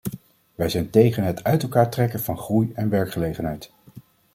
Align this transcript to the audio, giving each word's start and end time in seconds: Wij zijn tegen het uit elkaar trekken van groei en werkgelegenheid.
Wij 0.55 0.69
zijn 0.69 0.89
tegen 0.89 1.23
het 1.23 1.43
uit 1.43 1.63
elkaar 1.63 1.89
trekken 1.89 2.19
van 2.19 2.37
groei 2.37 2.71
en 2.73 2.89
werkgelegenheid. 2.89 3.71